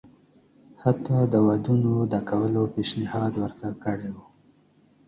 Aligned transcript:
حتی 0.83 1.17
د 1.33 1.35
ودونو 1.47 1.93
د 2.13 2.15
کولو 2.29 2.61
پېشنهاد 2.73 3.31
ورته 3.41 3.67
کړی 3.83 4.09
وو. 4.15 4.25